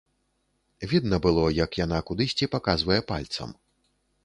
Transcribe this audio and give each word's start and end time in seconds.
Відна 0.93 1.19
было, 1.25 1.43
як 1.57 1.77
яна 1.83 1.99
кудысьці 2.09 2.51
паказвае 2.57 3.01
пальцам. 3.15 3.49